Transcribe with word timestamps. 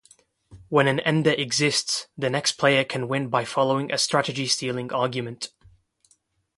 When 0.69 0.87
an 0.87 0.99
ender 1.01 1.29
exists, 1.29 2.07
the 2.17 2.31
next 2.31 2.53
player 2.53 2.83
can 2.83 3.07
win 3.07 3.27
by 3.29 3.45
following 3.45 3.91
a 3.91 3.99
strategy-stealing 3.99 4.91
argument. 4.91 5.49